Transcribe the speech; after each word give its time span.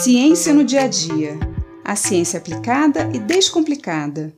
Ciência 0.00 0.54
no 0.54 0.62
dia 0.62 0.82
a 0.82 0.86
dia. 0.86 1.36
A 1.84 1.96
ciência 1.96 2.38
aplicada 2.38 3.10
e 3.12 3.18
descomplicada. 3.18 4.32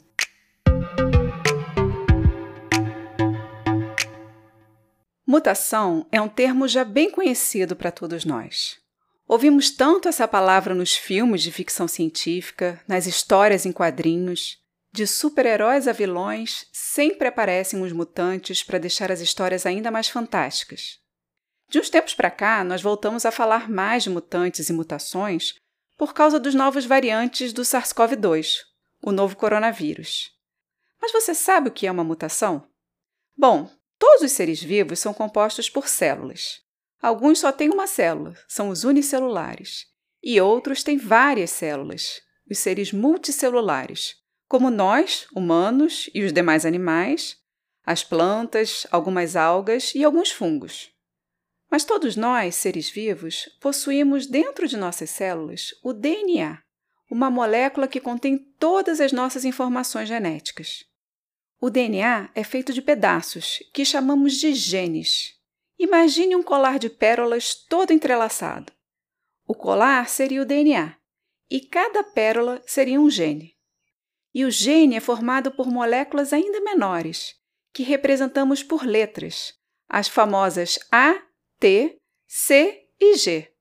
Mutação 5.26 6.06
é 6.10 6.18
um 6.18 6.30
termo 6.30 6.66
já 6.66 6.82
bem 6.82 7.10
conhecido 7.10 7.76
para 7.76 7.90
todos 7.92 8.24
nós. 8.24 8.78
Ouvimos 9.28 9.70
tanto 9.70 10.08
essa 10.08 10.26
palavra 10.26 10.74
nos 10.74 10.96
filmes 10.96 11.42
de 11.42 11.52
ficção 11.52 11.86
científica, 11.86 12.80
nas 12.88 13.06
histórias 13.06 13.66
em 13.66 13.72
quadrinhos. 13.72 14.56
De 14.90 15.06
super-heróis 15.06 15.86
a 15.86 15.92
vilões, 15.92 16.64
sempre 16.72 17.28
aparecem 17.28 17.82
os 17.82 17.92
mutantes 17.92 18.62
para 18.62 18.78
deixar 18.78 19.12
as 19.12 19.20
histórias 19.20 19.66
ainda 19.66 19.90
mais 19.90 20.08
fantásticas. 20.08 20.98
De 21.70 21.78
uns 21.78 21.88
tempos 21.88 22.14
para 22.14 22.32
cá, 22.32 22.64
nós 22.64 22.82
voltamos 22.82 23.24
a 23.24 23.30
falar 23.30 23.70
mais 23.70 24.02
de 24.02 24.10
mutantes 24.10 24.68
e 24.68 24.72
mutações 24.72 25.54
por 25.96 26.12
causa 26.12 26.40
dos 26.40 26.52
novos 26.52 26.84
variantes 26.84 27.52
do 27.52 27.62
SARS-CoV-2, 27.62 28.56
o 29.00 29.12
novo 29.12 29.36
coronavírus. 29.36 30.32
Mas 31.00 31.12
você 31.12 31.32
sabe 31.32 31.68
o 31.68 31.72
que 31.72 31.86
é 31.86 31.92
uma 31.92 32.02
mutação? 32.02 32.66
Bom, 33.38 33.70
todos 34.00 34.22
os 34.22 34.32
seres 34.32 34.60
vivos 34.60 34.98
são 34.98 35.14
compostos 35.14 35.70
por 35.70 35.86
células. 35.86 36.60
Alguns 37.00 37.38
só 37.38 37.52
têm 37.52 37.70
uma 37.70 37.86
célula, 37.86 38.34
são 38.48 38.70
os 38.70 38.82
unicelulares, 38.82 39.86
e 40.20 40.40
outros 40.40 40.82
têm 40.82 40.98
várias 40.98 41.50
células, 41.50 42.20
os 42.50 42.58
seres 42.58 42.92
multicelulares, 42.92 44.16
como 44.48 44.70
nós, 44.70 45.28
humanos 45.32 46.10
e 46.12 46.24
os 46.24 46.32
demais 46.32 46.66
animais, 46.66 47.36
as 47.86 48.02
plantas, 48.02 48.88
algumas 48.90 49.36
algas 49.36 49.94
e 49.94 50.02
alguns 50.02 50.32
fungos. 50.32 50.90
Mas 51.70 51.84
todos 51.84 52.16
nós, 52.16 52.56
seres 52.56 52.90
vivos, 52.90 53.48
possuímos 53.60 54.26
dentro 54.26 54.66
de 54.66 54.76
nossas 54.76 55.10
células 55.10 55.72
o 55.82 55.92
DNA, 55.92 56.60
uma 57.10 57.30
molécula 57.30 57.86
que 57.86 58.00
contém 58.00 58.36
todas 58.58 59.00
as 59.00 59.12
nossas 59.12 59.44
informações 59.44 60.08
genéticas. 60.08 60.84
O 61.60 61.70
DNA 61.70 62.30
é 62.34 62.42
feito 62.42 62.72
de 62.72 62.80
pedaços 62.82 63.62
que 63.72 63.84
chamamos 63.84 64.34
de 64.34 64.54
genes. 64.54 65.34
Imagine 65.78 66.34
um 66.34 66.42
colar 66.42 66.78
de 66.78 66.90
pérolas 66.90 67.54
todo 67.54 67.92
entrelaçado. 67.92 68.72
O 69.46 69.54
colar 69.54 70.08
seria 70.08 70.42
o 70.42 70.44
DNA 70.44 70.96
e 71.50 71.60
cada 71.60 72.02
pérola 72.02 72.62
seria 72.66 73.00
um 73.00 73.10
gene. 73.10 73.56
E 74.32 74.44
o 74.44 74.50
gene 74.50 74.96
é 74.96 75.00
formado 75.00 75.50
por 75.50 75.66
moléculas 75.66 76.32
ainda 76.32 76.60
menores, 76.60 77.34
que 77.72 77.82
representamos 77.82 78.62
por 78.62 78.86
letras, 78.86 79.54
as 79.88 80.08
famosas 80.08 80.78
A, 80.90 81.20
T, 81.60 82.00
C 82.26 82.86
e 82.98 83.16
G. 83.18 83.52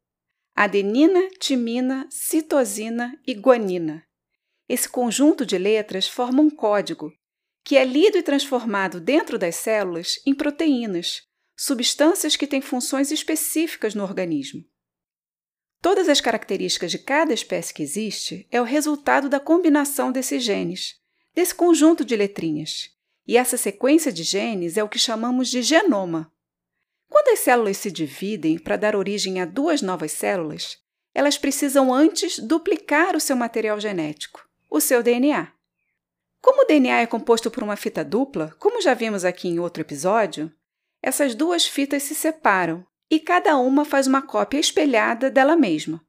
Adenina, 0.56 1.28
timina, 1.38 2.08
citosina 2.10 3.20
e 3.28 3.34
guanina. 3.34 4.06
Esse 4.70 4.88
conjunto 4.88 5.46
de 5.46 5.58
letras 5.58 6.08
forma 6.08 6.42
um 6.42 6.50
código, 6.50 7.12
que 7.62 7.76
é 7.76 7.84
lido 7.84 8.18
e 8.18 8.24
transformado 8.24 9.02
dentro 9.02 9.38
das 9.38 9.58
células 9.58 10.14
em 10.26 10.34
proteínas, 10.34 11.24
substâncias 11.58 12.38
que 12.38 12.48
têm 12.48 12.62
funções 12.62 13.12
específicas 13.12 13.94
no 13.94 14.04
organismo. 14.04 14.64
Todas 15.82 16.08
as 16.08 16.22
características 16.22 16.92
de 16.92 17.00
cada 17.00 17.34
espécie 17.34 17.74
que 17.74 17.84
existe 17.84 18.48
é 18.50 18.62
o 18.62 18.66
resultado 18.66 19.28
da 19.28 19.42
combinação 19.42 20.10
desses 20.10 20.42
genes, 20.42 20.96
desse 21.36 21.54
conjunto 21.54 22.06
de 22.06 22.16
letrinhas. 22.16 22.92
E 23.28 23.36
essa 23.36 23.58
sequência 23.58 24.10
de 24.10 24.24
genes 24.24 24.78
é 24.78 24.84
o 24.86 24.88
que 24.88 24.98
chamamos 24.98 25.50
de 25.50 25.62
genoma. 25.62 26.34
Quando 27.10 27.30
as 27.30 27.40
células 27.40 27.78
se 27.78 27.92
dividem 27.92 28.58
para 28.58 28.78
dar 28.78 28.96
origem 28.96 29.42
a 29.42 29.46
duas 29.46 29.82
novas 29.82 30.12
células, 30.12 30.78
elas 31.14 31.38
precisam 31.38 31.94
antes 31.94 32.40
duplicar 32.40 33.16
o 33.16 33.20
seu 33.20 33.36
material 33.36 33.80
genético, 33.80 34.48
o 34.70 34.80
seu 34.80 35.02
DNA. 35.02 35.52
Como 36.42 36.62
o 36.62 36.66
DNA 36.66 37.02
é 37.02 37.06
composto 37.08 37.52
por 37.52 37.64
uma 37.64 37.76
fita 37.76 38.06
dupla, 38.06 38.56
como 38.60 38.82
já 38.82 38.94
vimos 38.94 39.26
aqui 39.26 39.50
em 39.50 39.60
outro 39.60 39.82
episódio, 39.82 40.52
essas 41.02 41.36
duas 41.36 41.66
fitas 41.66 42.04
se 42.04 42.16
separam 42.16 42.86
e 43.10 43.20
cada 43.20 43.58
uma 43.58 43.84
faz 43.84 44.06
uma 44.06 44.22
cópia 44.22 44.60
espelhada 44.60 45.30
dela 45.30 45.56
mesma. 45.56 46.02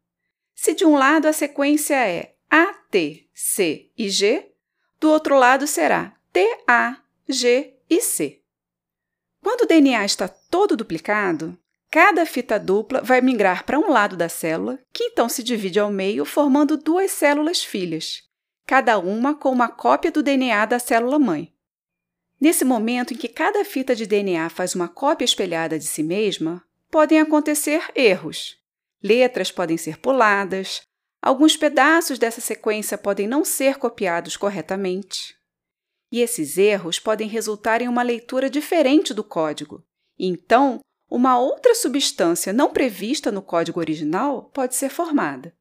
Se 0.54 0.74
de 0.74 0.84
um 0.84 0.94
lado 0.94 1.26
a 1.26 1.32
sequência 1.32 1.94
é 1.94 2.34
A, 2.50 2.66
T, 2.90 3.26
C 3.32 3.90
e 3.96 4.10
G, 4.10 4.52
do 5.00 5.10
outro 5.10 5.36
lado 5.36 5.66
será 5.66 6.14
T, 6.32 6.46
A, 6.68 6.98
G 7.26 7.74
e 7.88 8.02
C. 8.02 8.39
Quando 9.42 9.62
o 9.62 9.66
DNA 9.66 10.04
está 10.04 10.28
todo 10.28 10.76
duplicado, 10.76 11.58
cada 11.90 12.26
fita 12.26 12.58
dupla 12.58 13.00
vai 13.02 13.20
migrar 13.20 13.64
para 13.64 13.78
um 13.78 13.90
lado 13.90 14.16
da 14.16 14.28
célula, 14.28 14.78
que 14.92 15.04
então 15.04 15.28
se 15.28 15.42
divide 15.42 15.80
ao 15.80 15.90
meio, 15.90 16.24
formando 16.24 16.76
duas 16.76 17.10
células 17.10 17.64
filhas, 17.64 18.22
cada 18.66 18.98
uma 18.98 19.34
com 19.34 19.50
uma 19.50 19.68
cópia 19.68 20.12
do 20.12 20.22
DNA 20.22 20.66
da 20.66 20.78
célula 20.78 21.18
mãe. 21.18 21.52
Nesse 22.40 22.64
momento 22.64 23.12
em 23.12 23.16
que 23.16 23.28
cada 23.28 23.64
fita 23.64 23.94
de 23.94 24.06
DNA 24.06 24.48
faz 24.48 24.74
uma 24.74 24.88
cópia 24.88 25.24
espelhada 25.24 25.78
de 25.78 25.84
si 25.84 26.02
mesma, 26.02 26.64
podem 26.90 27.20
acontecer 27.20 27.82
erros. 27.94 28.58
Letras 29.02 29.50
podem 29.50 29.76
ser 29.76 29.98
puladas, 29.98 30.82
alguns 31.20 31.56
pedaços 31.56 32.18
dessa 32.18 32.40
sequência 32.40 32.98
podem 32.98 33.26
não 33.26 33.44
ser 33.44 33.76
copiados 33.76 34.36
corretamente. 34.36 35.39
E 36.10 36.20
esses 36.20 36.58
erros 36.58 36.98
podem 36.98 37.28
resultar 37.28 37.80
em 37.82 37.88
uma 37.88 38.02
leitura 38.02 38.50
diferente 38.50 39.14
do 39.14 39.22
código. 39.22 39.84
Então, 40.18 40.80
uma 41.10 41.38
outra 41.38 41.74
substância 41.74 42.52
não 42.52 42.72
prevista 42.72 43.32
no 43.32 43.42
código 43.42 43.80
original 43.80 44.50
pode 44.50 44.74
ser 44.74 44.90
formada. 44.90 45.54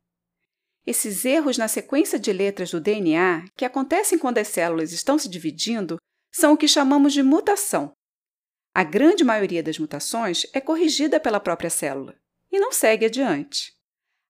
Esses 0.85 1.23
erros 1.25 1.57
na 1.57 1.67
sequência 1.67 2.19
de 2.19 2.33
letras 2.33 2.71
do 2.71 2.79
DNA, 2.79 3.45
que 3.55 3.65
acontecem 3.65 4.17
quando 4.17 4.39
as 4.39 4.47
células 4.47 4.91
estão 4.91 5.19
se 5.19 5.29
dividindo, 5.29 5.97
são 6.31 6.53
o 6.53 6.57
que 6.57 6.67
chamamos 6.67 7.13
de 7.13 7.21
mutação. 7.21 7.91
A 8.73 8.83
grande 8.83 9.23
maioria 9.23 9.61
das 9.61 9.77
mutações 9.77 10.45
é 10.53 10.61
corrigida 10.61 11.19
pela 11.19 11.39
própria 11.39 11.69
célula 11.69 12.15
e 12.51 12.59
não 12.59 12.71
segue 12.71 13.05
adiante. 13.05 13.73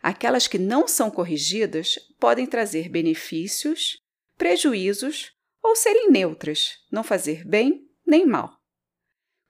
Aquelas 0.02 0.48
que 0.48 0.58
não 0.58 0.88
são 0.88 1.12
corrigidas 1.12 2.00
podem 2.20 2.46
trazer 2.46 2.90
benefícios, 2.90 3.98
prejuízos 4.38 5.32
ou 5.62 5.76
serem 5.76 6.10
neutras, 6.10 6.78
não 6.92 7.04
fazer 7.04 7.46
bem 7.46 7.88
nem 8.06 8.26
mal. 8.26 8.58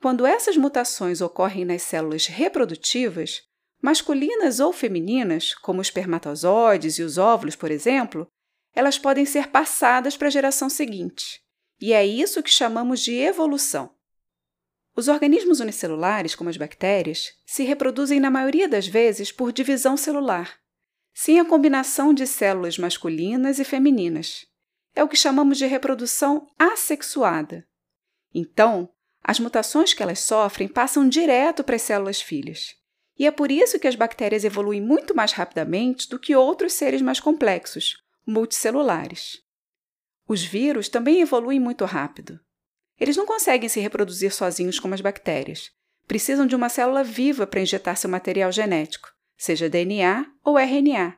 Quando 0.01 0.25
essas 0.25 0.57
mutações 0.57 1.21
ocorrem 1.21 1.65
nas 1.65 1.81
células 1.81 2.25
reprodutivas, 2.25 3.41
masculinas 3.81 4.59
ou 4.59 4.71
femininas, 4.71 5.53
como 5.53 5.81
os 5.81 5.87
espermatozoides 5.87 6.97
e 6.97 7.03
os 7.03 7.17
óvulos, 7.17 7.55
por 7.55 7.69
exemplo, 7.69 8.27
elas 8.73 8.97
podem 8.97 9.25
ser 9.25 9.47
passadas 9.47 10.15
para 10.15 10.27
a 10.27 10.31
geração 10.31 10.69
seguinte. 10.69 11.41
E 11.81 11.93
é 11.93 12.05
isso 12.05 12.43
que 12.43 12.49
chamamos 12.49 13.01
de 13.01 13.13
evolução. 13.15 13.93
Os 14.95 15.07
organismos 15.07 15.59
unicelulares, 15.59 16.35
como 16.35 16.49
as 16.49 16.57
bactérias, 16.57 17.33
se 17.45 17.63
reproduzem 17.63 18.19
na 18.19 18.29
maioria 18.29 18.67
das 18.67 18.87
vezes 18.87 19.31
por 19.31 19.51
divisão 19.51 19.95
celular, 19.95 20.59
sem 21.13 21.39
a 21.39 21.45
combinação 21.45 22.13
de 22.13 22.27
células 22.27 22.77
masculinas 22.77 23.59
e 23.59 23.63
femininas 23.63 24.48
é 24.99 25.03
o 25.03 25.07
que 25.07 25.15
chamamos 25.15 25.57
de 25.57 25.65
reprodução 25.65 26.45
assexuada. 26.59 27.65
Então, 28.35 28.89
as 29.23 29.39
mutações 29.39 29.93
que 29.93 30.03
elas 30.03 30.19
sofrem 30.19 30.67
passam 30.67 31.07
direto 31.07 31.63
para 31.63 31.77
as 31.77 31.81
células 31.83 32.21
filhas. 32.21 32.75
E 33.17 33.25
é 33.25 33.31
por 33.31 33.49
isso 33.49 33.79
que 33.79 33.87
as 33.87 33.95
bactérias 33.95 34.43
evoluem 34.43 34.81
muito 34.81 35.15
mais 35.15 35.31
rapidamente 35.31 36.09
do 36.09 36.19
que 36.19 36.35
outros 36.35 36.73
seres 36.73 37.01
mais 37.01 37.17
complexos, 37.17 37.95
multicelulares. 38.27 39.41
Os 40.27 40.43
vírus 40.43 40.89
também 40.89 41.21
evoluem 41.21 41.61
muito 41.61 41.85
rápido. 41.85 42.37
Eles 42.99 43.15
não 43.15 43.25
conseguem 43.25 43.69
se 43.69 43.79
reproduzir 43.79 44.33
sozinhos 44.33 44.81
como 44.81 44.93
as 44.93 45.01
bactérias. 45.01 45.71
Precisam 46.07 46.45
de 46.45 46.57
uma 46.57 46.67
célula 46.67 47.05
viva 47.05 47.47
para 47.47 47.61
injetar 47.61 47.95
seu 47.95 48.09
material 48.09 48.51
genético, 48.51 49.07
seja 49.37 49.69
DNA 49.69 50.25
ou 50.43 50.59
RNA. 50.59 51.17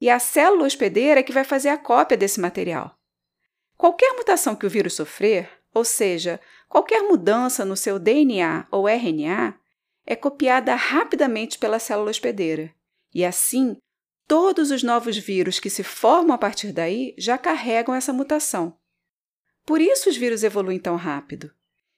E 0.00 0.10
a 0.10 0.18
célula 0.18 0.66
hospedeira 0.66 1.20
é 1.20 1.22
que 1.22 1.32
vai 1.32 1.44
fazer 1.44 1.68
a 1.68 1.78
cópia 1.78 2.16
desse 2.16 2.40
material. 2.40 2.98
Qualquer 3.80 4.12
mutação 4.12 4.54
que 4.54 4.66
o 4.66 4.68
vírus 4.68 4.92
sofrer, 4.92 5.48
ou 5.72 5.86
seja, 5.86 6.38
qualquer 6.68 7.00
mudança 7.00 7.64
no 7.64 7.74
seu 7.74 7.98
DNA 7.98 8.66
ou 8.70 8.86
RNA, 8.86 9.58
é 10.04 10.14
copiada 10.14 10.74
rapidamente 10.74 11.58
pela 11.58 11.78
célula 11.78 12.10
hospedeira. 12.10 12.74
E 13.14 13.24
assim, 13.24 13.78
todos 14.28 14.70
os 14.70 14.82
novos 14.82 15.16
vírus 15.16 15.58
que 15.58 15.70
se 15.70 15.82
formam 15.82 16.34
a 16.34 16.38
partir 16.38 16.72
daí 16.72 17.14
já 17.16 17.38
carregam 17.38 17.94
essa 17.94 18.12
mutação. 18.12 18.76
Por 19.64 19.80
isso 19.80 20.10
os 20.10 20.16
vírus 20.18 20.44
evoluem 20.44 20.78
tão 20.78 20.96
rápido. 20.96 21.50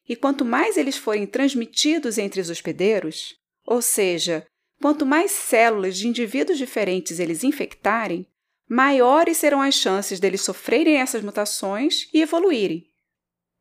E 0.08 0.14
quanto 0.14 0.44
mais 0.44 0.76
eles 0.76 0.96
forem 0.96 1.26
transmitidos 1.26 2.16
entre 2.16 2.40
os 2.40 2.48
hospedeiros, 2.48 3.34
ou 3.66 3.82
seja, 3.82 4.46
quanto 4.80 5.04
mais 5.04 5.32
células 5.32 5.98
de 5.98 6.06
indivíduos 6.06 6.58
diferentes 6.58 7.18
eles 7.18 7.42
infectarem, 7.42 8.24
maiores 8.72 9.36
serão 9.36 9.60
as 9.60 9.74
chances 9.74 10.18
deles 10.18 10.40
sofrerem 10.40 10.96
essas 10.96 11.22
mutações 11.22 12.08
e 12.12 12.22
evoluírem. 12.22 12.86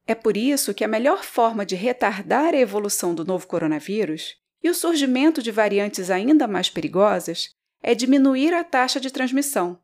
É 0.08 0.16
por 0.16 0.38
isso 0.38 0.74
que 0.74 0.86
a 0.86 0.88
melhor 0.88 1.24
forma 1.24 1.66
de 1.66 1.76
retardar 1.76 2.54
a 2.54 2.58
evolução 2.58 3.14
do 3.14 3.26
novo 3.26 3.46
coronavírus 3.46 4.38
e 4.64 4.70
o 4.70 4.74
surgimento 4.74 5.44
de 5.44 5.52
variantes 5.52 6.10
ainda 6.10 6.48
mais 6.48 6.70
perigosas 6.70 7.50
é 7.84 7.94
diminuir 7.94 8.54
a 8.54 8.64
taxa 8.64 9.02
de 9.02 9.12
transmissão, 9.12 9.78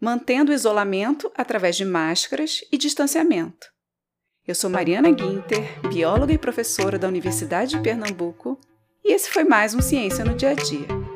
mantendo 0.00 0.50
o 0.50 0.54
isolamento 0.54 1.30
através 1.36 1.76
de 1.76 1.84
máscaras 1.84 2.62
e 2.72 2.78
distanciamento. 2.78 3.66
Eu 4.46 4.54
sou 4.54 4.70
Mariana 4.70 5.10
Guinter, 5.10 5.86
bióloga 5.88 6.32
e 6.32 6.38
professora 6.38 6.98
da 6.98 7.08
Universidade 7.08 7.76
de 7.76 7.82
Pernambuco, 7.82 8.58
e 9.04 9.12
esse 9.12 9.30
foi 9.30 9.44
mais 9.44 9.74
um 9.74 9.82
Ciência 9.82 10.24
no 10.24 10.34
Dia 10.34 10.50
a 10.50 10.54
Dia. 10.54 11.11